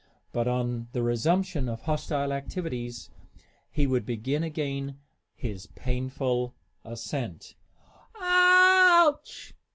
[0.31, 3.11] But on the resumption of active hostilities,
[3.69, 4.97] he would begin again
[5.35, 7.53] his painful ascent.